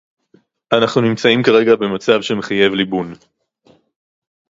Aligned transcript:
אנחנו 0.73 1.01
נמצאים 1.01 1.43
כרגע 1.43 1.75
במצב 1.75 2.21
שמחייב 2.21 2.73
ליבון 2.73 3.13